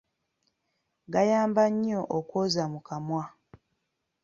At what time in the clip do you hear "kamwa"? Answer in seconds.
2.87-3.23